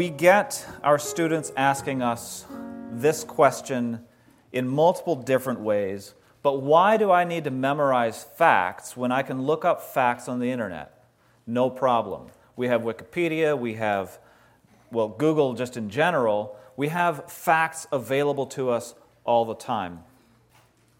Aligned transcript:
we 0.00 0.08
get 0.08 0.66
our 0.82 0.98
students 0.98 1.52
asking 1.58 2.00
us 2.00 2.46
this 2.90 3.22
question 3.22 4.02
in 4.50 4.66
multiple 4.66 5.14
different 5.14 5.60
ways. 5.60 6.14
But 6.42 6.62
why 6.62 6.96
do 6.96 7.10
I 7.10 7.24
need 7.24 7.44
to 7.44 7.50
memorize 7.50 8.24
facts 8.24 8.96
when 8.96 9.12
I 9.12 9.22
can 9.22 9.42
look 9.42 9.62
up 9.62 9.82
facts 9.82 10.26
on 10.26 10.38
the 10.38 10.50
internet? 10.50 11.04
No 11.46 11.68
problem. 11.68 12.28
We 12.56 12.68
have 12.68 12.80
Wikipedia, 12.80 13.58
we 13.58 13.74
have, 13.74 14.18
well, 14.90 15.08
Google 15.08 15.52
just 15.52 15.76
in 15.76 15.90
general. 15.90 16.56
We 16.78 16.88
have 16.88 17.30
facts 17.30 17.86
available 17.92 18.46
to 18.56 18.70
us 18.70 18.94
all 19.24 19.44
the 19.44 19.54
time. 19.54 20.00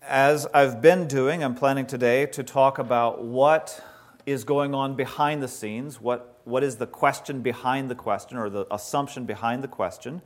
As 0.03 0.47
I've 0.53 0.83
been 0.83 1.09
doing, 1.09 1.43
I'm 1.43 1.55
planning 1.55 1.87
today 1.87 2.27
to 2.27 2.43
talk 2.43 2.79
about 2.79 3.25
what 3.25 3.83
is 4.27 4.45
going 4.45 4.75
on 4.75 4.95
behind 4.95 5.43
the 5.43 5.49
scenes, 5.49 6.03
what, 6.03 6.30
what 6.45 6.63
is 6.63 6.77
the 6.77 6.87
question 6.87 7.43
behind 7.43 7.91
the 7.91 7.95
question, 7.95 8.37
or 8.37 8.51
the 8.51 8.67
assumption 8.73 9.25
behind 9.25 9.63
the 9.63 9.69
question. 9.69 10.23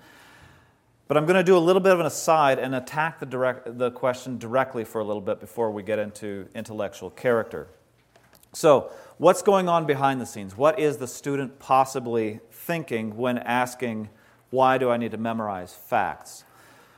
But 1.06 1.16
I'm 1.16 1.26
going 1.26 1.36
to 1.36 1.44
do 1.44 1.56
a 1.56 1.58
little 1.58 1.80
bit 1.80 1.92
of 1.92 2.00
an 2.00 2.06
aside 2.06 2.58
and 2.58 2.74
attack 2.74 3.20
the, 3.20 3.26
direct, 3.26 3.78
the 3.78 3.90
question 3.90 4.38
directly 4.38 4.84
for 4.84 5.00
a 5.00 5.04
little 5.04 5.20
bit 5.20 5.38
before 5.38 5.70
we 5.70 5.82
get 5.82 5.98
into 5.98 6.48
intellectual 6.54 7.10
character. 7.10 7.68
So, 8.54 8.90
what's 9.18 9.42
going 9.42 9.68
on 9.68 9.84
behind 9.84 10.20
the 10.20 10.26
scenes? 10.26 10.56
What 10.56 10.78
is 10.78 10.96
the 10.96 11.08
student 11.08 11.58
possibly 11.58 12.40
thinking 12.50 13.16
when 13.16 13.38
asking, 13.38 14.08
Why 14.50 14.78
do 14.78 14.90
I 14.90 14.96
need 14.96 15.10
to 15.10 15.18
memorize 15.18 15.74
facts? 15.74 16.44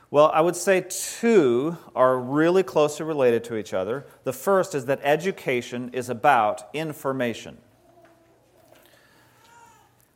Well, 0.09 0.31
I 0.33 0.39
would 0.39 0.55
say 0.55 0.85
two 0.87 1.77
are 1.93 2.17
really 2.17 2.63
closely 2.63 3.05
related 3.05 3.43
to 3.45 3.57
each 3.57 3.73
other. 3.73 4.05
The 4.23 4.31
first 4.31 4.73
is 4.73 4.85
that 4.85 5.01
education 5.03 5.89
is 5.91 6.09
about 6.09 6.69
information. 6.73 7.57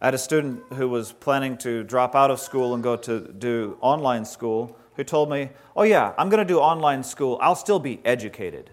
I 0.02 0.08
had 0.08 0.14
a 0.14 0.18
student 0.18 0.64
who 0.74 0.90
was 0.90 1.12
planning 1.12 1.58
to 1.60 1.84
drop 1.84 2.16
out 2.16 2.32
of 2.32 2.40
school 2.40 2.74
and 2.74 2.82
go 2.82 2.96
to 2.98 3.20
do 3.20 3.78
online 3.82 4.26
school 4.26 4.76
who 4.96 5.04
told 5.04 5.30
me, 5.30 5.50
Oh, 5.76 5.84
yeah, 5.84 6.14
I'm 6.18 6.30
going 6.30 6.46
to 6.46 6.54
do 6.54 6.60
online 6.60 7.04
school. 7.04 7.38
I'll 7.42 7.56
still 7.56 7.80
be 7.80 8.02
educated. 8.04 8.72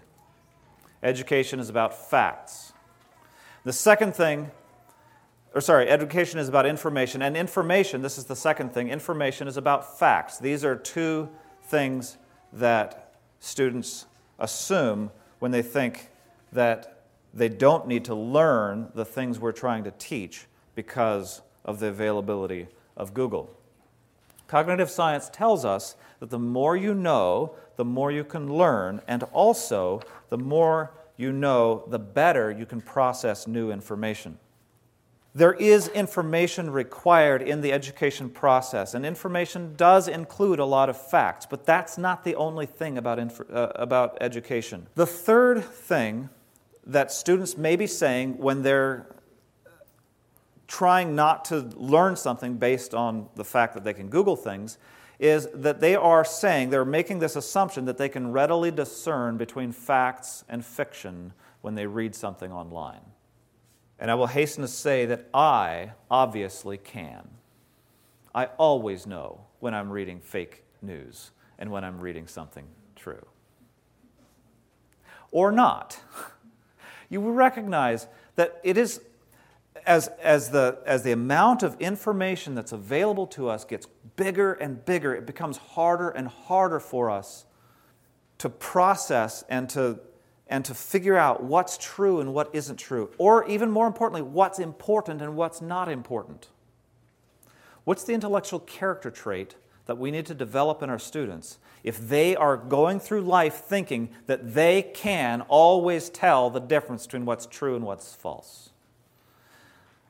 Education 1.03 1.61
is 1.61 1.69
about 1.69 2.11
facts. 2.11 2.73
The 3.65 3.73
second 3.73 4.15
thing 4.15 4.51
or 5.55 5.61
sorry, 5.61 5.89
education 5.89 6.39
is 6.39 6.49
about 6.49 6.67
information, 6.67 7.23
and 7.23 7.37
information, 7.37 8.03
this 8.03 8.19
is 8.19 8.27
the 8.27 8.37
second 8.37 8.73
thing, 8.73 8.89
information 8.91 9.49
is 9.49 9.56
about 9.56 9.99
facts. 9.99 10.39
These 10.39 10.65
are 10.65 10.77
two 10.77 11.29
things 11.65 12.19
that 12.53 13.15
students 13.41 14.06
assume 14.39 15.11
when 15.39 15.51
they 15.51 15.62
think 15.62 16.11
that 16.53 17.03
they 17.33 17.49
don't 17.49 17.87
need 17.87 18.05
to 18.06 18.15
learn 18.15 18.89
the 18.95 19.05
things 19.05 19.39
we're 19.39 19.53
trying 19.53 19.84
to 19.84 19.91
teach 19.93 20.47
because 20.79 21.43
of 21.65 21.81
the 21.81 21.89
availability 21.89 22.69
of 22.97 23.12
Google. 23.12 23.51
Cognitive 24.47 24.89
science 24.89 25.29
tells 25.29 25.65
us 25.65 25.97
that 26.21 26.31
the 26.31 26.39
more 26.39 26.77
you 26.77 26.95
know, 26.95 27.57
the 27.75 27.84
more 27.84 28.12
you 28.12 28.23
can 28.23 28.47
learn, 28.55 29.01
and 29.09 29.25
also 29.33 30.01
the 30.29 30.39
more 30.39 30.93
you 31.17 31.33
know, 31.33 31.83
the 31.89 31.99
better 31.99 32.53
you 32.53 32.65
can 32.65 32.81
process 32.81 33.49
new 33.49 33.73
information. 33.73 34.39
There 35.34 35.55
is 35.55 35.89
information 35.89 36.71
required 36.71 37.43
in 37.43 37.61
the 37.61 37.73
education 37.73 38.31
process, 38.31 38.95
and 38.95 39.05
information 39.05 39.75
does 39.75 40.06
include 40.06 40.61
a 40.61 40.65
lot 40.65 40.89
of 40.89 40.97
facts, 41.11 41.45
but 41.45 41.67
that's 41.67 41.99
not 41.99 42.23
the 42.23 42.37
only 42.37 42.67
thing 42.67 42.99
about, 42.99 43.19
inf- 43.19 43.51
uh, 43.53 43.73
about 43.75 44.17
education. 44.21 44.87
The 44.95 45.06
third 45.06 45.65
thing 45.65 46.29
that 46.87 47.11
students 47.11 47.56
may 47.56 47.75
be 47.75 47.89
saying 47.89 48.39
when 48.39 48.62
they're 48.62 49.09
trying 50.69 51.17
not 51.17 51.47
to 51.47 51.61
learn 51.77 52.15
something 52.15 52.59
based 52.59 52.95
on 52.95 53.29
the 53.34 53.45
fact 53.45 53.75
that 53.75 53.83
they 53.83 53.95
can 53.95 54.09
Google 54.09 54.37
things 54.37 54.79
is 55.19 55.49
that 55.53 55.81
they 55.81 55.97
are 55.97 56.25
saying, 56.25 56.71
they're 56.71 56.84
making 56.84 57.19
this 57.19 57.34
assumption 57.34 57.87
that 57.87 57.99
they 57.99 58.09
can 58.09 58.31
readily 58.31 58.71
discern 58.71 59.37
between 59.37 59.73
facts 59.73 60.45
and 60.49 60.65
fiction 60.65 61.33
when 61.62 61.75
they 61.75 61.87
read 61.87 62.15
something 62.15 62.53
online. 62.53 63.01
And 63.99 64.11
I 64.11 64.15
will 64.15 64.28
hasten 64.28 64.62
to 64.62 64.69
say 64.69 65.07
that 65.07 65.28
I 65.34 65.93
obviously 66.09 66.78
can. 66.78 67.28
I 68.33 68.47
always 68.59 69.07
know 69.07 69.41
when 69.59 69.75
I'm 69.75 69.91
reading 69.91 70.21
fake 70.21 70.62
news 70.81 71.33
and 71.59 71.71
when 71.73 71.83
I'm 71.83 71.99
reading 71.99 72.28
something 72.28 72.67
true. 72.95 73.27
Or 75.33 75.51
not. 75.51 76.01
You 77.11 77.23
will 77.23 77.33
recognize 77.33 78.07
that 78.37 78.61
it 78.62 78.77
is, 78.77 79.01
as, 79.87 80.09
as, 80.22 80.50
the, 80.50 80.78
as 80.87 81.03
the 81.03 81.12
amount 81.12 81.62
of 81.62 81.81
information 81.81 82.55
that's 82.55 82.72
available 82.72 83.27
to 83.28 83.49
us 83.49 83.65
gets 83.65 83.87
bigger 84.16 84.53
and 84.55 84.84
bigger, 84.84 85.15
it 85.15 85.27
becomes 85.27 85.56
harder 85.56 86.11
and 86.11 86.28
harder 86.28 86.81
for 86.81 87.11
us 87.11 87.47
to 88.39 88.49
process 88.49 89.44
and 89.49 89.69
to 89.71 90.00
and 90.49 90.65
to 90.65 90.75
figure 90.75 91.16
out 91.16 91.43
what's 91.43 91.77
true 91.78 92.21
and 92.21 92.33
what 92.33 92.49
isn't 92.55 92.77
true, 92.77 93.11
or 93.19 93.47
even 93.47 93.71
more 93.71 93.87
importantly, 93.87 94.22
what's 94.22 94.59
important 94.59 95.21
and 95.21 95.37
what's 95.37 95.61
not 95.61 95.89
important. 95.89 96.49
What's 97.84 98.05
the 98.05 98.15
intellectual 98.15 98.60
character 98.60 99.10
trait 99.10 99.56
that 99.87 99.99
we 99.99 100.10
need 100.10 100.27
to 100.27 100.34
develop 100.34 100.83
in 100.83 100.91
our 100.91 100.99
students 100.99 101.59
if 101.83 101.99
they 101.99 102.37
are 102.37 102.56
going 102.56 103.00
through 103.00 103.22
life 103.22 103.56
thinking 103.56 104.10
that 104.27 104.55
they 104.55 104.83
can 104.83 105.43
always 105.43 106.10
tell 106.10 106.50
the 106.50 106.60
difference 106.60 107.06
between 107.06 107.25
what's 107.25 107.47
true 107.47 107.77
and 107.77 107.84
what's 107.84 108.15
false? 108.15 108.71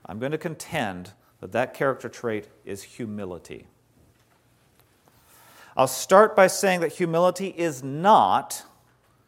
I'm 0.09 0.19
going 0.19 0.33
to 0.33 0.39
contend 0.39 1.13
that 1.41 1.53
that 1.53 1.75
character 1.75 2.09
trait 2.09 2.49
is 2.65 2.83
humility. 2.83 3.67
I'll 5.77 5.87
start 5.87 6.35
by 6.35 6.49
saying 6.49 6.81
that 6.81 6.95
humility 6.95 7.55
is 7.57 7.83
not 7.85 8.65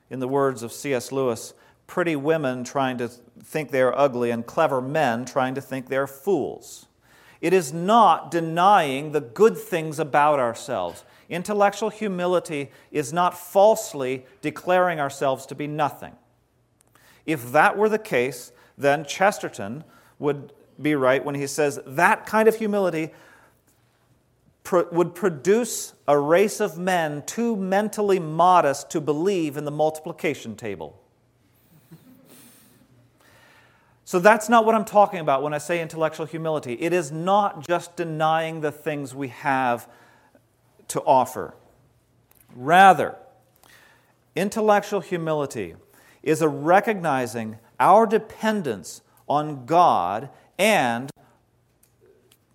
in 0.09 0.19
the 0.19 0.27
words 0.27 0.63
of 0.63 0.73
C.S. 0.73 1.13
Lewis, 1.13 1.55
pretty 1.87 2.17
women 2.17 2.65
trying 2.65 2.99
to 2.99 3.09
think 3.09 3.71
they 3.71 3.83
are 3.83 3.97
ugly 3.97 4.31
and 4.31 4.45
clever 4.45 4.81
men 4.81 5.25
trying 5.25 5.55
to 5.55 5.61
think 5.61 5.89
they're 5.89 6.07
fools. 6.07 6.87
It 7.41 7.53
is 7.53 7.73
not 7.73 8.31
denying 8.31 9.13
the 9.13 9.21
good 9.21 9.57
things 9.57 9.99
about 9.99 10.41
ourselves. 10.41 11.05
Intellectual 11.29 11.91
humility 11.91 12.71
is 12.91 13.13
not 13.13 13.39
falsely 13.39 14.27
declaring 14.41 14.99
ourselves 14.99 15.47
to 15.47 15.55
be 15.55 15.67
nothing. 15.67 16.15
If 17.25 17.53
that 17.53 17.79
were 17.79 17.89
the 17.89 17.99
case, 17.99 18.53
then 18.77 19.05
Chesterton 19.05 19.85
would 20.19 20.53
be 20.81 20.95
right 20.95 21.25
when 21.25 21.35
he 21.35 21.47
says 21.47 21.81
that 21.87 22.27
kind 22.27 22.49
of 22.49 22.57
humility 22.57 23.11
would 24.73 25.15
produce 25.15 25.95
a 26.07 26.17
race 26.19 26.61
of 26.61 26.79
men 26.79 27.23
too 27.27 27.57
mentally 27.57 28.19
modest 28.19 28.91
to 28.91 29.01
believe 29.01 29.57
in 29.57 29.65
the 29.65 29.71
multiplication 29.71 30.55
table. 30.55 31.01
So 34.05 34.19
that's 34.19 34.49
not 34.49 34.67
what 34.67 34.75
I'm 34.75 34.85
talking 34.85 35.21
about 35.21 35.43
when 35.43 35.55
I 35.55 35.59
say 35.59 35.81
intellectual 35.81 36.27
humility. 36.27 36.75
It 36.75 36.93
is 36.93 37.13
not 37.13 37.67
just 37.67 37.97
denying 37.97 38.61
the 38.61 38.73
things 38.73 39.15
we 39.15 39.29
have 39.29 39.89
to 40.89 41.01
offer. 41.03 41.55
Rather, 42.55 43.15
intellectual 44.35 45.01
humility 45.01 45.77
is 46.23 46.43
a 46.43 46.49
recognizing 46.49 47.59
our 47.79 48.05
dependence 48.05 49.03
on 49.29 49.65
God 49.65 50.29
and 50.61 51.11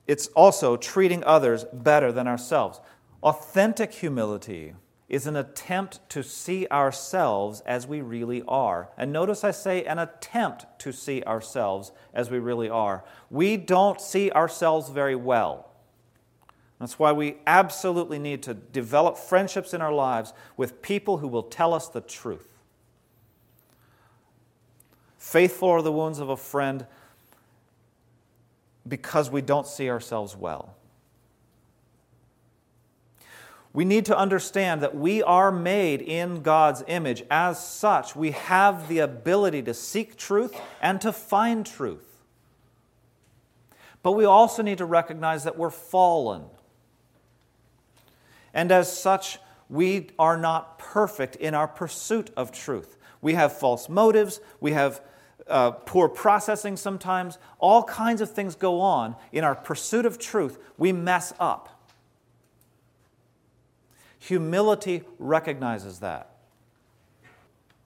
it's 0.05 0.27
also 0.27 0.77
treating 0.77 1.23
others 1.23 1.65
better 1.73 2.11
than 2.11 2.27
ourselves. 2.27 2.79
Authentic 3.23 3.95
humility 3.95 4.75
is 5.09 5.25
an 5.25 5.35
attempt 5.35 6.07
to 6.09 6.21
see 6.21 6.67
ourselves 6.67 7.61
as 7.61 7.87
we 7.87 8.01
really 8.01 8.43
are. 8.47 8.89
And 8.95 9.11
notice 9.11 9.43
I 9.43 9.49
say 9.49 9.83
an 9.85 9.97
attempt 9.97 10.67
to 10.79 10.93
see 10.93 11.23
ourselves 11.23 11.91
as 12.13 12.29
we 12.29 12.37
really 12.37 12.69
are. 12.69 13.03
We 13.31 13.57
don't 13.57 13.99
see 13.99 14.29
ourselves 14.31 14.89
very 14.89 15.15
well. 15.15 15.71
That's 16.79 16.99
why 16.99 17.11
we 17.11 17.37
absolutely 17.47 18.19
need 18.19 18.43
to 18.43 18.53
develop 18.53 19.17
friendships 19.17 19.73
in 19.73 19.81
our 19.81 19.93
lives 19.93 20.31
with 20.57 20.83
people 20.83 21.17
who 21.17 21.27
will 21.27 21.43
tell 21.43 21.73
us 21.73 21.87
the 21.87 22.01
truth. 22.01 22.49
Faithful 25.17 25.69
are 25.69 25.81
the 25.81 25.91
wounds 25.91 26.19
of 26.19 26.29
a 26.29 26.37
friend 26.37 26.85
because 28.87 29.29
we 29.29 29.41
don't 29.41 29.67
see 29.67 29.89
ourselves 29.89 30.35
well. 30.35 30.75
We 33.73 33.83
need 33.83 34.05
to 34.05 34.17
understand 34.17 34.81
that 34.83 34.95
we 34.95 35.21
are 35.21 35.51
made 35.51 36.01
in 36.01 36.43
God's 36.43 36.81
image. 36.87 37.23
As 37.29 37.61
such, 37.61 38.15
we 38.15 38.31
have 38.31 38.87
the 38.87 38.99
ability 38.99 39.63
to 39.63 39.73
seek 39.73 40.15
truth 40.15 40.55
and 40.81 41.01
to 41.01 41.11
find 41.11 41.65
truth. 41.65 42.23
But 44.01 44.13
we 44.13 44.23
also 44.23 44.61
need 44.61 44.77
to 44.77 44.85
recognize 44.85 45.43
that 45.43 45.57
we're 45.57 45.71
fallen. 45.71 46.43
And 48.53 48.71
as 48.71 48.97
such, 48.97 49.39
we 49.69 50.07
are 50.17 50.37
not 50.37 50.79
perfect 50.79 51.35
in 51.35 51.53
our 51.53 51.67
pursuit 51.67 52.29
of 52.37 52.53
truth. 52.53 52.97
We 53.21 53.33
have 53.33 53.57
false 53.57 53.89
motives, 53.89 54.39
we 54.61 54.71
have 54.71 55.01
uh, 55.47 55.71
poor 55.71 56.09
processing 56.09 56.77
sometimes. 56.77 57.37
All 57.59 57.83
kinds 57.83 58.21
of 58.21 58.31
things 58.31 58.55
go 58.55 58.81
on 58.81 59.15
in 59.31 59.43
our 59.43 59.55
pursuit 59.55 60.05
of 60.05 60.17
truth. 60.17 60.57
We 60.77 60.91
mess 60.91 61.33
up. 61.39 61.69
Humility 64.19 65.03
recognizes 65.19 65.99
that. 65.99 66.31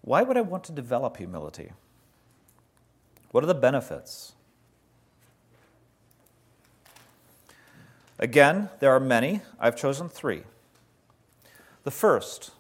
Why 0.02 0.24
would 0.24 0.38
I 0.38 0.42
want 0.42 0.64
to 0.66 0.72
develop 0.72 1.18
humility? 1.18 1.72
What 3.32 3.44
are 3.44 3.48
the 3.48 3.54
benefits? 3.54 4.34
Again, 8.18 8.70
there 8.80 8.92
are 8.92 9.00
many. 9.00 9.42
I've 9.60 9.76
chosen 9.76 10.10
three. 10.10 10.44
The 11.84 11.92
first 11.92 12.52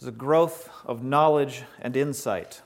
is 0.00 0.06
a 0.06 0.12
growth 0.12 0.68
of 0.84 1.04
knowledge 1.04 1.62
and 1.80 1.96
insight. 1.96 2.62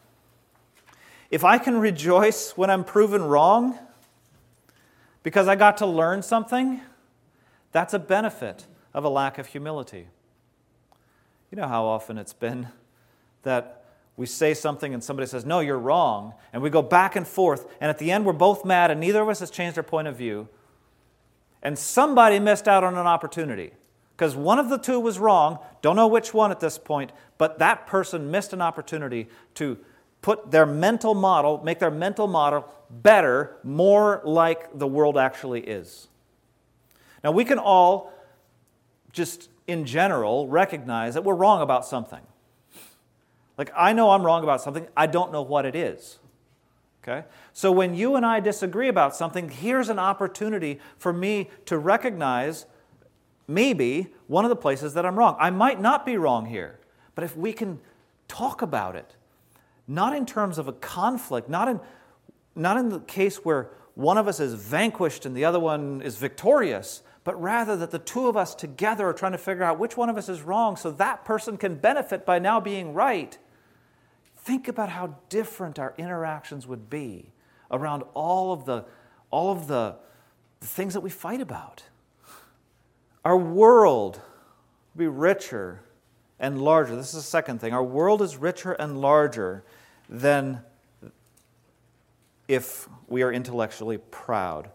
If 1.30 1.44
I 1.44 1.58
can 1.58 1.78
rejoice 1.78 2.52
when 2.56 2.70
I'm 2.70 2.84
proven 2.84 3.22
wrong 3.22 3.78
because 5.22 5.46
I 5.46 5.56
got 5.56 5.76
to 5.78 5.86
learn 5.86 6.22
something, 6.22 6.80
that's 7.72 7.92
a 7.92 7.98
benefit 7.98 8.66
of 8.94 9.04
a 9.04 9.08
lack 9.08 9.38
of 9.38 9.46
humility. 9.46 10.08
You 11.50 11.56
know 11.56 11.68
how 11.68 11.84
often 11.84 12.18
it's 12.18 12.32
been 12.32 12.68
that 13.42 13.84
we 14.16 14.26
say 14.26 14.52
something 14.54 14.92
and 14.92 15.02
somebody 15.02 15.26
says, 15.28 15.44
No, 15.44 15.60
you're 15.60 15.78
wrong. 15.78 16.34
And 16.52 16.62
we 16.62 16.70
go 16.70 16.82
back 16.82 17.14
and 17.14 17.26
forth. 17.26 17.66
And 17.80 17.90
at 17.90 17.98
the 17.98 18.10
end, 18.10 18.24
we're 18.24 18.32
both 18.32 18.64
mad 18.64 18.90
and 18.90 19.00
neither 19.00 19.22
of 19.22 19.28
us 19.28 19.40
has 19.40 19.50
changed 19.50 19.78
our 19.78 19.84
point 19.84 20.08
of 20.08 20.16
view. 20.16 20.48
And 21.62 21.78
somebody 21.78 22.38
missed 22.38 22.68
out 22.68 22.84
on 22.84 22.94
an 22.94 23.06
opportunity 23.06 23.72
because 24.16 24.34
one 24.34 24.58
of 24.58 24.68
the 24.68 24.78
two 24.78 24.98
was 24.98 25.18
wrong. 25.18 25.58
Don't 25.82 25.96
know 25.96 26.06
which 26.06 26.32
one 26.32 26.50
at 26.50 26.60
this 26.60 26.78
point, 26.78 27.12
but 27.36 27.58
that 27.58 27.86
person 27.86 28.30
missed 28.30 28.52
an 28.52 28.62
opportunity 28.62 29.28
to 29.54 29.78
put 30.28 30.50
their 30.50 30.66
mental 30.66 31.14
model, 31.14 31.64
make 31.64 31.78
their 31.78 31.90
mental 31.90 32.26
model 32.26 32.68
better, 32.90 33.56
more 33.64 34.20
like 34.26 34.78
the 34.78 34.86
world 34.86 35.16
actually 35.16 35.62
is. 35.62 36.08
Now, 37.24 37.32
we 37.32 37.46
can 37.46 37.58
all 37.58 38.12
just 39.10 39.48
in 39.66 39.86
general 39.86 40.46
recognize 40.46 41.14
that 41.14 41.24
we're 41.24 41.34
wrong 41.34 41.62
about 41.62 41.86
something. 41.86 42.20
Like, 43.56 43.72
I 43.74 43.94
know 43.94 44.10
I'm 44.10 44.22
wrong 44.22 44.42
about 44.42 44.60
something, 44.60 44.86
I 44.94 45.06
don't 45.06 45.32
know 45.32 45.40
what 45.40 45.64
it 45.64 45.74
is. 45.74 46.18
Okay? 47.02 47.26
So 47.54 47.72
when 47.72 47.94
you 47.94 48.14
and 48.14 48.26
I 48.26 48.40
disagree 48.40 48.88
about 48.88 49.16
something, 49.16 49.48
here's 49.48 49.88
an 49.88 49.98
opportunity 49.98 50.78
for 50.98 51.10
me 51.10 51.48
to 51.64 51.78
recognize 51.78 52.66
maybe 53.46 54.08
one 54.26 54.44
of 54.44 54.50
the 54.50 54.56
places 54.56 54.92
that 54.92 55.06
I'm 55.06 55.18
wrong. 55.18 55.38
I 55.40 55.48
might 55.48 55.80
not 55.80 56.04
be 56.04 56.18
wrong 56.18 56.44
here, 56.44 56.80
but 57.14 57.24
if 57.24 57.34
we 57.34 57.54
can 57.54 57.80
talk 58.28 58.60
about 58.60 58.94
it, 58.94 59.14
not 59.88 60.14
in 60.14 60.26
terms 60.26 60.58
of 60.58 60.68
a 60.68 60.72
conflict, 60.72 61.48
not 61.48 61.66
in, 61.66 61.80
not 62.54 62.76
in 62.76 62.90
the 62.90 63.00
case 63.00 63.38
where 63.38 63.70
one 63.94 64.18
of 64.18 64.28
us 64.28 64.38
is 64.38 64.54
vanquished 64.54 65.26
and 65.26 65.34
the 65.34 65.46
other 65.46 65.58
one 65.58 66.02
is 66.02 66.16
victorious, 66.18 67.02
but 67.24 67.40
rather 67.40 67.76
that 67.76 67.90
the 67.90 67.98
two 67.98 68.28
of 68.28 68.36
us 68.36 68.54
together 68.54 69.08
are 69.08 69.12
trying 69.12 69.32
to 69.32 69.38
figure 69.38 69.64
out 69.64 69.78
which 69.78 69.96
one 69.96 70.08
of 70.08 70.16
us 70.16 70.28
is 70.28 70.42
wrong 70.42 70.76
so 70.76 70.90
that 70.90 71.24
person 71.24 71.56
can 71.56 71.74
benefit 71.74 72.24
by 72.24 72.38
now 72.38 72.60
being 72.60 72.94
right. 72.94 73.38
Think 74.36 74.68
about 74.68 74.90
how 74.90 75.16
different 75.30 75.78
our 75.78 75.94
interactions 75.98 76.66
would 76.66 76.88
be 76.88 77.32
around 77.70 78.04
all 78.14 78.52
of 78.52 78.66
the, 78.66 78.84
all 79.30 79.50
of 79.50 79.66
the, 79.66 79.96
the 80.60 80.66
things 80.66 80.94
that 80.94 81.00
we 81.00 81.10
fight 81.10 81.40
about. 81.40 81.82
Our 83.24 83.36
world 83.36 84.20
will 84.94 84.98
be 84.98 85.08
richer 85.08 85.82
and 86.38 86.62
larger. 86.62 86.94
This 86.94 87.08
is 87.08 87.14
the 87.14 87.22
second 87.22 87.60
thing. 87.60 87.72
Our 87.72 87.84
world 87.84 88.22
is 88.22 88.36
richer 88.36 88.72
and 88.72 89.00
larger 89.00 89.64
than 90.08 90.62
if 92.46 92.88
we 93.08 93.22
are 93.22 93.32
intellectually 93.32 93.98
proud. 93.98 94.70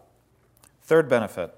Third 0.82 1.08
benefit 1.08 1.54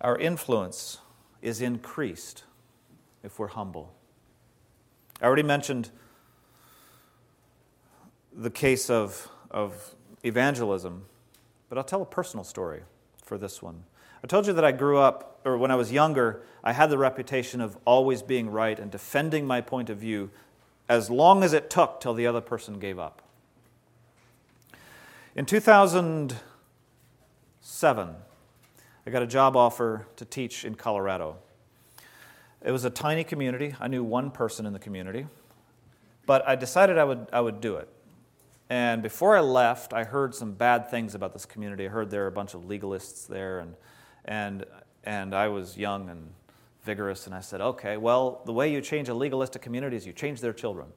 our 0.00 0.16
influence 0.16 0.98
is 1.42 1.60
increased 1.60 2.44
if 3.22 3.38
we're 3.38 3.48
humble. 3.48 3.92
I 5.20 5.26
already 5.26 5.42
mentioned 5.42 5.90
the 8.32 8.50
case 8.50 8.88
of, 8.88 9.28
of 9.50 9.94
evangelism, 10.24 11.04
but 11.68 11.76
I'll 11.76 11.84
tell 11.84 12.00
a 12.00 12.06
personal 12.06 12.44
story 12.44 12.82
for 13.22 13.36
this 13.36 13.60
one. 13.60 13.84
I 14.22 14.26
told 14.26 14.46
you 14.46 14.52
that 14.52 14.64
I 14.64 14.72
grew 14.72 14.98
up, 14.98 15.40
or 15.44 15.56
when 15.56 15.70
I 15.70 15.76
was 15.76 15.90
younger, 15.90 16.42
I 16.62 16.72
had 16.72 16.90
the 16.90 16.98
reputation 16.98 17.60
of 17.60 17.78
always 17.84 18.22
being 18.22 18.50
right 18.50 18.78
and 18.78 18.90
defending 18.90 19.46
my 19.46 19.62
point 19.62 19.88
of 19.88 19.98
view 19.98 20.30
as 20.88 21.08
long 21.08 21.42
as 21.42 21.52
it 21.52 21.70
took 21.70 22.00
till 22.00 22.14
the 22.14 22.26
other 22.26 22.40
person 22.40 22.78
gave 22.78 22.98
up. 22.98 23.22
In 25.34 25.46
2007, 25.46 28.14
I 29.06 29.10
got 29.10 29.22
a 29.22 29.26
job 29.26 29.56
offer 29.56 30.06
to 30.16 30.24
teach 30.24 30.64
in 30.64 30.74
Colorado. 30.74 31.36
It 32.62 32.72
was 32.72 32.84
a 32.84 32.90
tiny 32.90 33.24
community. 33.24 33.74
I 33.80 33.88
knew 33.88 34.04
one 34.04 34.30
person 34.30 34.66
in 34.66 34.74
the 34.74 34.78
community. 34.78 35.26
But 36.26 36.46
I 36.46 36.56
decided 36.56 36.98
I 36.98 37.04
would, 37.04 37.26
I 37.32 37.40
would 37.40 37.62
do 37.62 37.76
it. 37.76 37.88
And 38.68 39.02
before 39.02 39.34
I 39.36 39.40
left, 39.40 39.94
I 39.94 40.04
heard 40.04 40.34
some 40.34 40.52
bad 40.52 40.90
things 40.90 41.14
about 41.14 41.32
this 41.32 41.46
community. 41.46 41.86
I 41.86 41.88
heard 41.88 42.10
there 42.10 42.20
were 42.22 42.26
a 42.26 42.32
bunch 42.32 42.52
of 42.54 42.62
legalists 42.62 43.26
there, 43.26 43.60
and, 43.60 43.74
and, 44.24 44.64
and 45.04 45.34
I 45.34 45.48
was 45.48 45.76
young 45.76 46.08
and 46.08 46.30
vigorous, 46.84 47.26
and 47.26 47.34
I 47.34 47.40
said, 47.40 47.60
okay, 47.60 47.96
well, 47.96 48.42
the 48.46 48.52
way 48.52 48.72
you 48.72 48.80
change 48.80 49.08
a 49.08 49.14
legalistic 49.14 49.62
community 49.62 49.96
is 49.96 50.06
you 50.06 50.12
change 50.12 50.40
their 50.40 50.52
children. 50.52 50.88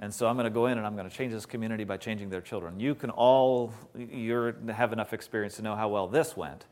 And 0.00 0.12
so 0.12 0.26
I'm 0.26 0.34
going 0.36 0.44
to 0.44 0.50
go 0.50 0.66
in 0.66 0.76
and 0.78 0.86
I'm 0.86 0.96
going 0.96 1.08
to 1.08 1.16
change 1.16 1.32
this 1.32 1.46
community 1.46 1.84
by 1.84 1.96
changing 1.96 2.28
their 2.28 2.40
children. 2.40 2.80
You 2.80 2.94
can 2.94 3.10
all 3.10 3.72
you 3.96 4.54
have 4.74 4.92
enough 4.92 5.12
experience 5.12 5.56
to 5.56 5.62
know 5.62 5.76
how 5.76 5.88
well 5.88 6.08
this 6.08 6.36
went. 6.36 6.66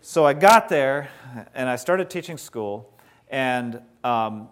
So 0.00 0.26
I 0.26 0.34
got 0.34 0.68
there 0.68 1.08
and 1.54 1.68
I 1.68 1.76
started 1.76 2.10
teaching 2.10 2.36
school, 2.36 2.92
and 3.30 3.80
um, 4.02 4.48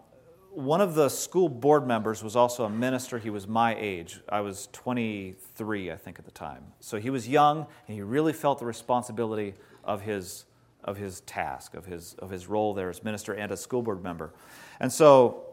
one 0.51 0.81
of 0.81 0.95
the 0.95 1.09
school 1.09 1.49
board 1.49 1.87
members 1.87 2.23
was 2.23 2.37
also 2.37 2.65
a 2.65 2.71
minister. 2.71 3.19
He 3.19 3.31
was 3.31 3.47
my 3.47 3.77
age. 3.79 4.21
I 4.29 4.41
was 4.41 4.69
23, 4.73 5.91
I 5.91 5.97
think, 5.97 6.19
at 6.19 6.25
the 6.25 6.31
time. 6.31 6.63
So 6.81 6.99
he 6.99 7.11
was 7.11 7.29
young, 7.29 7.67
and 7.87 7.95
he 7.95 8.03
really 8.03 8.33
felt 8.33 8.59
the 8.59 8.67
responsibility 8.67 9.55
of 9.85 10.03
his, 10.03 10.45
of 10.85 10.97
his 10.97 11.21
task, 11.23 11.75
of 11.75 11.87
his, 11.87 12.15
of 12.19 12.31
his 12.31 12.47
role 12.47 12.75
there 12.75 12.91
as 12.91 13.03
minister 13.03 13.33
and 13.33 13.53
as 13.53 13.61
school 13.61 13.83
board 13.83 14.03
member. 14.03 14.33
And 14.81 14.93
so 14.93 15.45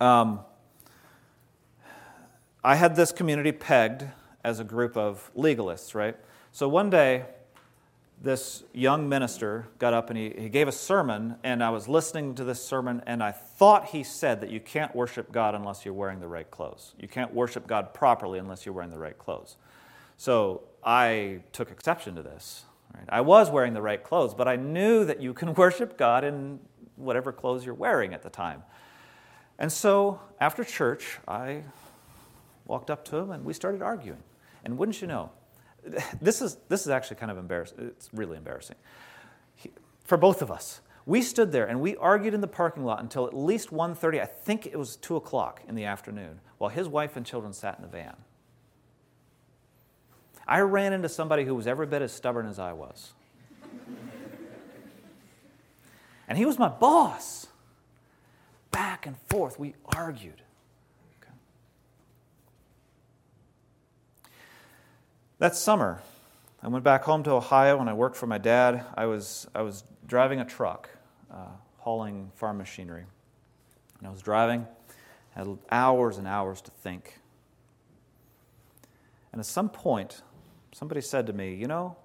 um, 0.00 0.40
I 2.64 2.74
had 2.74 2.96
this 2.96 3.12
community 3.12 3.52
pegged 3.52 4.04
as 4.42 4.60
a 4.60 4.64
group 4.64 4.96
of 4.96 5.30
legalists, 5.36 5.94
right? 5.94 6.16
So 6.52 6.68
one 6.68 6.90
day, 6.90 7.24
this 8.22 8.64
young 8.74 9.08
minister 9.08 9.66
got 9.78 9.94
up 9.94 10.10
and 10.10 10.18
he, 10.18 10.34
he 10.36 10.48
gave 10.50 10.68
a 10.68 10.72
sermon, 10.72 11.36
and 11.42 11.64
I 11.64 11.70
was 11.70 11.88
listening 11.88 12.34
to 12.34 12.44
this 12.44 12.62
sermon, 12.62 13.02
and 13.06 13.22
I 13.22 13.32
thought 13.32 13.86
he 13.86 14.02
said 14.02 14.42
that 14.42 14.50
you 14.50 14.60
can't 14.60 14.94
worship 14.94 15.32
God 15.32 15.54
unless 15.54 15.84
you're 15.84 15.94
wearing 15.94 16.20
the 16.20 16.28
right 16.28 16.50
clothes. 16.50 16.94
You 16.98 17.08
can't 17.08 17.32
worship 17.32 17.66
God 17.66 17.94
properly 17.94 18.38
unless 18.38 18.66
you're 18.66 18.74
wearing 18.74 18.90
the 18.90 18.98
right 18.98 19.16
clothes. 19.16 19.56
So 20.18 20.62
I 20.84 21.40
took 21.52 21.70
exception 21.70 22.14
to 22.16 22.22
this. 22.22 22.64
Right? 22.94 23.04
I 23.08 23.20
was 23.20 23.50
wearing 23.50 23.74
the 23.74 23.82
right 23.82 24.02
clothes, 24.02 24.34
but 24.34 24.48
I 24.48 24.56
knew 24.56 25.04
that 25.04 25.20
you 25.20 25.34
can 25.34 25.54
worship 25.54 25.96
God 25.96 26.24
in 26.24 26.60
whatever 26.96 27.32
clothes 27.32 27.64
you're 27.64 27.74
wearing 27.74 28.14
at 28.14 28.22
the 28.22 28.30
time. 28.30 28.62
And 29.58 29.70
so 29.70 30.20
after 30.40 30.64
church, 30.64 31.18
I 31.28 31.62
walked 32.66 32.90
up 32.90 33.04
to 33.06 33.16
him 33.16 33.30
and 33.30 33.44
we 33.44 33.52
started 33.52 33.82
arguing. 33.82 34.22
And 34.64 34.78
wouldn't 34.78 35.00
you 35.00 35.06
know, 35.06 35.30
this 36.20 36.40
is, 36.40 36.56
this 36.68 36.82
is 36.82 36.88
actually 36.88 37.16
kind 37.16 37.30
of 37.30 37.38
embarrassing. 37.38 37.78
It's 37.80 38.08
really 38.12 38.36
embarrassing. 38.36 38.76
He, 39.54 39.70
for 40.04 40.16
both 40.16 40.42
of 40.42 40.50
us. 40.50 40.80
We 41.06 41.22
stood 41.22 41.50
there 41.50 41.66
and 41.66 41.80
we 41.80 41.96
argued 41.96 42.34
in 42.34 42.40
the 42.40 42.46
parking 42.46 42.84
lot 42.84 43.00
until 43.00 43.26
at 43.26 43.36
least 43.36 43.70
1.30, 43.70 44.20
I 44.20 44.26
think 44.26 44.66
it 44.66 44.78
was 44.78 44.96
2 44.96 45.16
o'clock 45.16 45.62
in 45.66 45.74
the 45.74 45.84
afternoon, 45.84 46.40
while 46.58 46.70
his 46.70 46.88
wife 46.88 47.16
and 47.16 47.24
children 47.24 47.52
sat 47.52 47.76
in 47.76 47.82
the 47.82 47.88
van. 47.88 48.16
I 50.50 50.60
ran 50.62 50.92
into 50.92 51.08
somebody 51.08 51.44
who 51.44 51.54
was 51.54 51.68
every 51.68 51.86
bit 51.86 52.02
as 52.02 52.10
stubborn 52.10 52.46
as 52.46 52.58
I 52.58 52.72
was. 52.72 53.12
and 56.28 56.36
he 56.36 56.44
was 56.44 56.58
my 56.58 56.68
boss. 56.68 57.46
Back 58.72 59.06
and 59.06 59.16
forth, 59.28 59.60
we 59.60 59.76
argued. 59.94 60.42
That 65.38 65.54
summer, 65.54 66.02
I 66.62 66.68
went 66.68 66.84
back 66.84 67.04
home 67.04 67.22
to 67.22 67.30
Ohio 67.30 67.80
and 67.80 67.88
I 67.88 67.92
worked 67.92 68.16
for 68.16 68.26
my 68.26 68.36
dad. 68.36 68.84
I 68.94 69.06
was, 69.06 69.46
I 69.54 69.62
was 69.62 69.84
driving 70.06 70.40
a 70.40 70.44
truck, 70.44 70.90
uh, 71.30 71.46
hauling 71.78 72.32
farm 72.34 72.58
machinery. 72.58 73.04
And 73.98 74.08
I 74.08 74.10
was 74.10 74.20
driving, 74.20 74.66
I 75.36 75.38
had 75.38 75.58
hours 75.70 76.18
and 76.18 76.26
hours 76.26 76.60
to 76.62 76.72
think. 76.72 77.20
And 79.32 79.38
at 79.38 79.46
some 79.46 79.68
point, 79.68 80.22
somebody 80.72 81.00
said 81.00 81.26
to 81.26 81.32
me, 81.32 81.54
You 81.54 81.66
know, 81.66 81.96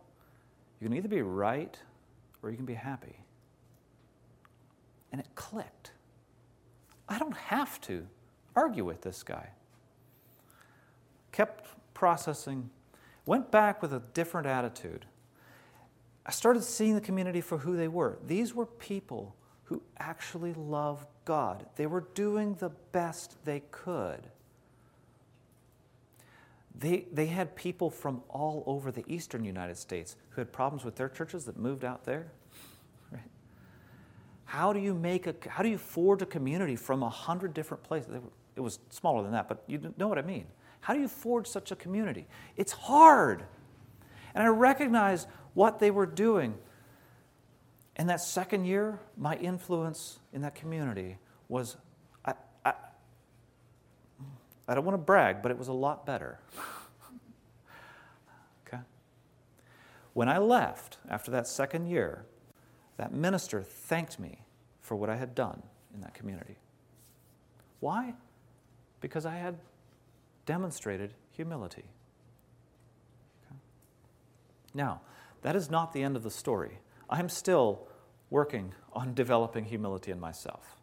you 0.79 0.87
can 0.87 0.97
either 0.97 1.07
be 1.07 1.21
right 1.21 1.77
or 2.41 2.49
you 2.49 2.57
can 2.57 2.65
be 2.65 2.73
happy. 2.73 3.19
And 5.11 5.21
it 5.21 5.27
clicked. 5.35 5.91
I 7.07 7.19
don't 7.19 7.37
have 7.37 7.79
to 7.81 8.07
argue 8.55 8.83
with 8.83 9.01
this 9.01 9.23
guy. 9.23 9.49
Kept 11.31 11.67
processing, 11.93 12.69
went 13.25 13.51
back 13.51 13.81
with 13.81 13.93
a 13.93 14.01
different 14.13 14.47
attitude. 14.47 15.05
I 16.25 16.31
started 16.31 16.63
seeing 16.63 16.95
the 16.95 17.01
community 17.01 17.41
for 17.41 17.59
who 17.59 17.77
they 17.77 17.87
were. 17.87 18.17
These 18.25 18.55
were 18.55 18.65
people 18.65 19.35
who 19.65 19.81
actually 19.99 20.53
loved 20.53 21.07
God, 21.25 21.65
they 21.75 21.87
were 21.87 22.05
doing 22.13 22.53
the 22.55 22.69
best 22.91 23.43
they 23.45 23.61
could. 23.71 24.27
They, 26.77 27.05
they 27.11 27.27
had 27.27 27.55
people 27.55 27.89
from 27.89 28.21
all 28.29 28.63
over 28.65 28.91
the 28.91 29.03
eastern 29.07 29.45
United 29.45 29.77
States 29.77 30.15
who 30.31 30.41
had 30.41 30.51
problems 30.51 30.83
with 30.83 30.95
their 30.95 31.07
churches 31.07 31.45
that 31.45 31.57
moved 31.57 31.85
out 31.85 32.03
there. 32.03 32.27
Right? 33.11 33.21
How 34.43 34.73
do 34.73 34.79
you 34.79 34.93
make 34.93 35.25
a, 35.27 35.35
how 35.47 35.63
do 35.63 35.69
you 35.69 35.77
forge 35.77 36.21
a 36.21 36.25
community 36.25 36.75
from 36.75 37.01
a 37.01 37.09
hundred 37.09 37.53
different 37.53 37.83
places? 37.83 38.15
It 38.55 38.59
was 38.59 38.79
smaller 38.89 39.23
than 39.23 39.31
that, 39.31 39.47
but 39.47 39.63
you 39.67 39.93
know 39.97 40.07
what 40.07 40.17
I 40.17 40.21
mean. 40.21 40.45
How 40.81 40.93
do 40.93 40.99
you 40.99 41.07
forge 41.07 41.47
such 41.47 41.71
a 41.71 41.75
community? 41.75 42.27
It's 42.57 42.71
hard. 42.71 43.43
And 44.33 44.43
I 44.43 44.47
recognized 44.47 45.27
what 45.53 45.79
they 45.79 45.91
were 45.91 46.05
doing. 46.05 46.55
And 47.95 48.09
that 48.09 48.21
second 48.21 48.65
year, 48.65 48.99
my 49.17 49.35
influence 49.37 50.19
in 50.33 50.41
that 50.41 50.55
community 50.55 51.17
was 51.47 51.77
I 54.67 54.73
don't 54.73 54.85
want 54.85 54.95
to 54.95 55.03
brag, 55.03 55.41
but 55.41 55.51
it 55.51 55.57
was 55.57 55.67
a 55.67 55.73
lot 55.73 56.05
better. 56.05 56.39
okay? 58.67 58.81
When 60.13 60.27
I 60.27 60.37
left 60.37 60.97
after 61.09 61.29
that 61.31 61.47
second 61.47 61.87
year, 61.87 62.25
that 62.97 63.13
minister 63.13 63.61
thanked 63.61 64.19
me 64.19 64.41
for 64.81 64.95
what 64.95 65.09
I 65.09 65.17
had 65.17 65.35
done 65.35 65.61
in 65.93 66.01
that 66.01 66.13
community. 66.13 66.57
Why? 67.79 68.13
Because 69.01 69.25
I 69.25 69.35
had 69.35 69.57
demonstrated 70.45 71.13
humility. 71.31 71.85
Okay? 73.45 73.55
Now, 74.73 75.01
that 75.41 75.55
is 75.55 75.69
not 75.69 75.93
the 75.93 76.01
end 76.01 76.15
of 76.15 76.23
the 76.23 76.31
story. 76.31 76.79
I 77.09 77.19
am 77.19 77.29
still 77.29 77.87
working 78.31 78.73
on 78.93 79.13
developing 79.13 79.65
humility 79.65 80.11
in 80.11 80.19
myself. 80.19 80.77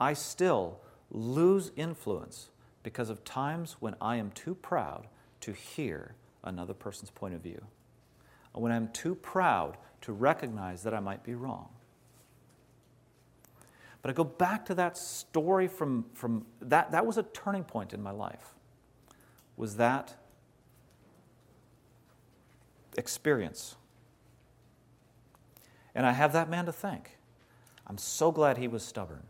I 0.00 0.14
still 0.14 0.80
lose 1.10 1.70
influence 1.76 2.50
because 2.82 3.10
of 3.10 3.24
times 3.24 3.76
when 3.80 3.94
I 4.00 4.16
am 4.16 4.30
too 4.30 4.54
proud 4.54 5.06
to 5.40 5.52
hear 5.52 6.14
another 6.42 6.74
person's 6.74 7.10
point 7.10 7.34
of 7.34 7.40
view, 7.40 7.62
when 8.52 8.72
I'm 8.72 8.88
too 8.88 9.14
proud 9.14 9.76
to 10.02 10.12
recognize 10.12 10.82
that 10.82 10.94
I 10.94 11.00
might 11.00 11.22
be 11.22 11.34
wrong. 11.34 11.68
But 14.02 14.10
I 14.10 14.14
go 14.14 14.24
back 14.24 14.64
to 14.66 14.74
that 14.76 14.96
story 14.96 15.68
from, 15.68 16.06
from 16.14 16.46
that, 16.62 16.90
that 16.92 17.04
was 17.04 17.18
a 17.18 17.22
turning 17.22 17.64
point 17.64 17.92
in 17.92 18.02
my 18.02 18.10
life. 18.10 18.54
Was 19.56 19.76
that 19.76 20.16
experience. 22.96 23.76
And 25.94 26.06
I 26.06 26.12
have 26.12 26.32
that 26.32 26.48
man 26.48 26.66
to 26.66 26.72
thank. 26.72 27.18
I'm 27.86 27.98
so 27.98 28.32
glad 28.32 28.56
he 28.56 28.68
was 28.68 28.82
stubborn 28.82 29.24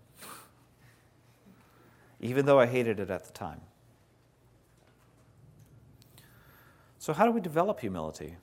even 2.21 2.47
though 2.47 2.61
I 2.61 2.67
hated 2.67 3.01
it 3.01 3.11
at 3.11 3.25
the 3.25 3.33
time. 3.33 3.61
So, 6.99 7.13
how 7.15 7.25
do 7.25 7.33
we 7.33 7.41
develop 7.41 7.81
humility? 7.81 8.37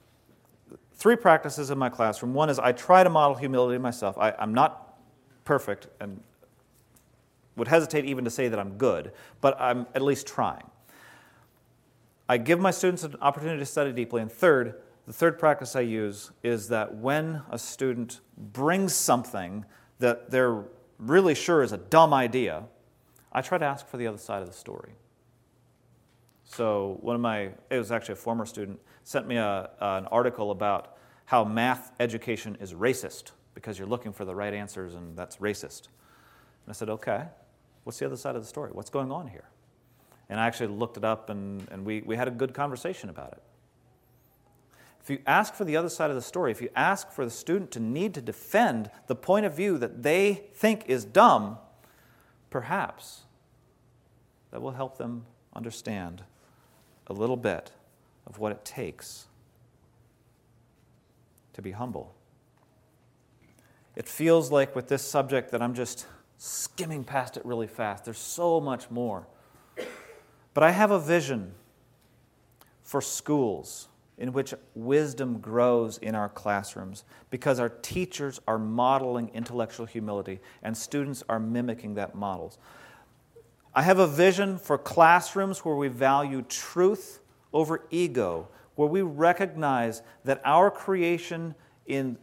Three 0.96 1.15
practices 1.15 1.69
in 1.69 1.77
my 1.77 1.89
classroom. 1.89 2.34
One 2.34 2.50
is 2.50 2.57
I 2.57 2.72
try 2.72 3.03
to 3.03 3.10
model 3.10 3.36
humility 3.36 3.77
myself. 3.77 4.17
I, 4.17 4.34
am 4.39 4.53
not 4.53 4.98
perfect 5.46 5.88
and 6.00 6.22
would 7.55 7.67
hesitate 7.67 8.05
even 8.05 8.24
to 8.24 8.31
say 8.31 8.48
that 8.48 8.60
I'm 8.60 8.77
good, 8.77 9.12
but 9.41 9.60
I'm 9.60 9.86
at 9.93 10.01
least 10.01 10.25
trying. 10.25 10.63
I 12.27 12.38
give 12.38 12.60
my 12.60 12.72
students 12.72 13.03
an 13.03 13.15
opportunity 13.22 13.60
to 13.60 13.65
study 13.65 13.91
deeply. 13.91 14.22
And 14.22 14.31
third, 14.31 14.81
the 15.05 15.13
third 15.13 15.39
practice 15.39 15.75
I 15.75 15.81
use 15.81 16.31
is 16.43 16.67
that 16.69 16.96
when 16.96 17.41
a 17.50 17.57
student 17.57 18.19
brings 18.38 18.93
something 18.93 19.65
that 20.00 20.29
they're 20.29 20.63
really 21.00 21.36
sure 21.36 21.63
is 21.63 21.72
a 21.72 21.77
dumb 21.77 22.13
idea, 22.13 22.63
I 23.38 23.41
try 23.41 23.60
to 23.60 23.65
ask 23.65 23.86
for 23.86 23.98
the 23.98 24.08
other 24.08 24.17
side 24.17 24.41
of 24.41 24.48
the 24.48 24.56
story. 24.56 24.94
So, 26.44 26.98
one 27.01 27.13
of 27.13 27.22
my, 27.22 27.51
it 27.70 27.77
was 27.77 27.91
actually 27.91 28.13
a 28.13 28.15
former 28.15 28.48
student, 28.48 28.79
sent 29.03 29.27
me 29.27 29.36
a, 29.36 29.70
an 29.79 30.08
article 30.08 30.50
about 30.50 30.98
how 31.25 31.44
math 31.44 31.91
education 32.00 32.58
is 32.60 32.74
racist 32.74 33.34
because 33.53 33.77
you're 33.77 33.88
looking 33.88 34.12
for 34.12 34.25
the 34.25 34.34
right 34.34 34.56
answers 34.56 34.96
and 34.96 35.15
that's 35.15 35.38
racist. 35.38 35.84
And 36.65 36.70
I 36.70 36.72
said, 36.72 36.89
okay, 36.89 37.25
what's 37.84 38.00
the 38.00 38.08
other 38.08 38.17
side 38.17 38.36
of 38.36 38.41
the 38.41 38.48
story? 38.48 38.72
What's 38.74 38.89
going 38.89 39.12
on 39.12 39.27
here? 39.27 39.46
And 40.29 40.39
I 40.39 40.48
actually 40.48 40.74
looked 40.75 40.98
it 40.98 41.03
up 41.03 41.29
and, 41.29 41.67
and 41.70 41.86
we, 41.86 42.01
we 42.01 42.15
had 42.15 42.27
a 42.27 42.32
good 42.32 42.56
conversation 42.56 43.12
about 43.12 43.34
it. 43.34 43.44
If 45.00 45.12
you 45.12 45.20
ask 45.27 45.53
for 45.53 45.63
the 45.63 45.77
other 45.77 45.89
side 45.89 46.10
of 46.10 46.15
the 46.15 46.24
story, 46.24 46.50
if 46.50 46.60
you 46.60 46.70
ask 46.75 47.12
for 47.12 47.24
the 47.24 47.29
student 47.29 47.70
to 47.74 47.79
need 47.79 48.15
to 48.15 48.22
defend 48.22 48.89
the 49.06 49.15
point 49.15 49.46
of 49.46 49.53
view 49.53 49.77
that 49.77 50.01
they 50.01 50.46
think 50.56 50.86
is 50.88 51.06
dumb, 51.06 51.60
perhaps 52.50 53.25
that 54.51 54.62
will 54.62 54.72
help 54.72 54.98
them 54.98 55.25
understand 55.54 56.24
a 57.08 57.13
little 57.13 57.38
bit 57.38 57.72
of 58.25 58.39
what 58.39 58.51
it 58.51 58.63
takes 58.66 59.27
to 61.54 61.62
be 61.62 61.72
humble. 61.72 62.13
It 63.96 64.08
feels 64.08 64.51
like 64.51 64.75
with 64.75 64.88
this 64.89 65.01
subject 65.01 65.51
that 65.51 65.62
I'm 65.62 65.74
just 65.74 66.06
skimming 66.38 67.04
past 67.04 67.36
it 67.36 67.46
really 67.46 67.68
fast. 67.68 68.06
There's 68.06 68.20
so 68.20 68.62
much 68.62 68.92
more. 68.92 69.27
But 70.54 70.63
I 70.63 70.72
have 70.72 70.92
a 70.92 71.00
vision 71.00 71.54
for 72.84 73.01
schools 73.01 73.88
in 74.18 74.34
which 74.34 74.54
wisdom 74.74 75.39
grows 75.39 75.98
in 76.00 76.16
our 76.16 76.30
classrooms 76.30 77.04
because 77.30 77.60
our 77.60 77.70
teachers 77.70 78.39
are 78.48 78.58
modeling 78.58 79.30
intellectual 79.34 79.86
humility 79.86 80.39
and 80.63 80.75
students 80.75 81.24
are 81.30 81.39
mimicking 81.39 81.96
that 81.96 82.16
models. 82.16 82.58
I 83.77 83.84
have 83.84 84.00
a 84.00 84.07
vision 84.07 84.57
for 84.57 84.79
classrooms 84.79 85.60
where 85.60 85.75
we 85.75 85.88
value 85.88 86.41
truth 86.41 87.19
over 87.53 87.84
ego, 87.91 88.48
where 88.74 88.88
we 88.88 89.03
recognize 89.03 90.01
that 90.25 90.41
our 90.43 90.72
creation 90.72 91.53
in 91.86 92.17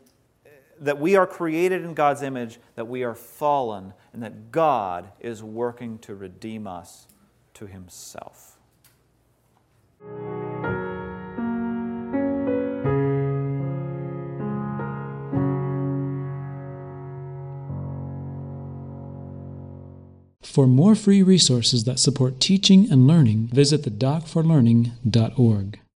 that 0.81 0.99
we 0.99 1.15
are 1.15 1.29
created 1.29 1.85
in 1.85 1.95
God's 1.95 2.23
image, 2.23 2.59
that 2.75 2.89
we 2.89 3.05
are 3.05 3.15
fallen, 3.15 3.95
and 4.13 4.21
that 4.25 4.51
God 4.51 5.13
is 5.21 5.45
working 5.45 5.99
to 6.01 6.17
redeem 6.17 6.67
us 6.67 7.07
to 7.55 7.69
himself. 7.69 8.59
For 20.55 20.69
more 20.69 20.95
free 20.95 21.21
resources 21.21 21.83
that 21.83 21.99
support 21.99 22.39
teaching 22.39 22.89
and 22.89 23.09
learning, 23.09 23.49
visit 23.49 23.83
thedocforlearning.org. 23.83 25.81